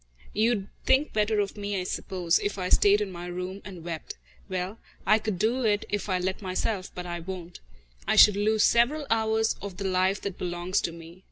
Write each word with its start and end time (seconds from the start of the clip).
You'd 0.33 0.67
think 0.83 1.13
better 1.13 1.39
of 1.39 1.55
me, 1.55 1.79
I 1.79 1.83
suppose, 1.83 2.39
if 2.39 2.57
I 2.57 2.69
stayed 2.69 3.01
in 3.01 3.11
my 3.11 3.27
room 3.27 3.61
and 3.63 3.83
wept. 3.83 4.15
Well, 4.49 4.79
I 5.05 5.19
could 5.19 5.37
do 5.37 5.61
it 5.63 5.85
if 5.89 6.09
I 6.09 6.17
let 6.17 6.41
myself, 6.41 6.89
but 6.95 7.05
I 7.05 7.19
won't. 7.19 7.59
I 8.07 8.15
should 8.15 8.35
lose 8.35 8.63
several 8.63 9.05
hours 9.11 9.55
of 9.61 9.77
the 9.77 9.85
life 9.85 10.19
that 10.21 10.39
belongs 10.39 10.81
to 10.81 10.91
me. 10.91 11.19